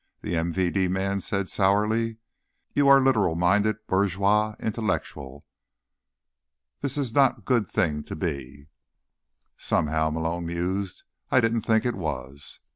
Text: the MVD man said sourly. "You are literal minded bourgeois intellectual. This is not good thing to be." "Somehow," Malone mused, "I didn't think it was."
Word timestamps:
the 0.21 0.33
MVD 0.33 0.89
man 0.89 1.19
said 1.19 1.47
sourly. 1.47 2.17
"You 2.73 2.87
are 2.87 2.99
literal 2.99 3.35
minded 3.35 3.85
bourgeois 3.85 4.55
intellectual. 4.59 5.45
This 6.79 6.97
is 6.97 7.13
not 7.13 7.45
good 7.45 7.67
thing 7.67 8.01
to 8.05 8.15
be." 8.15 8.65
"Somehow," 9.57 10.09
Malone 10.09 10.47
mused, 10.47 11.03
"I 11.29 11.39
didn't 11.39 11.61
think 11.61 11.85
it 11.85 11.93
was." 11.93 12.61